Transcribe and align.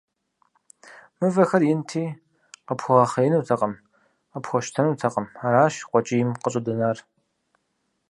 Мывэхэр 1.17 1.63
инти, 1.71 2.03
къыпхуэгъэхъеинутэкъым, 2.67 3.73
къыпхуэщтэнутэкъым, 4.31 5.25
аращ 5.45 5.75
къуэкӀийм 5.89 6.29
къыщӀыдэнар. 6.41 6.97